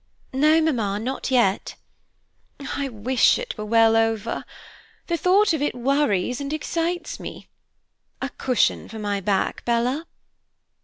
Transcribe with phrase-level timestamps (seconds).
[0.33, 1.75] "No, Mamma, not yet."
[2.73, 4.45] "I wish it were well over.
[5.05, 7.49] The thought of it worries and excites me.
[8.19, 10.07] A cushion for my back, Bella."